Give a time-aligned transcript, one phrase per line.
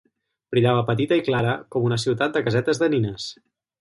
[0.53, 3.29] Brillava petita i clara com una ciutat de casetes de nines.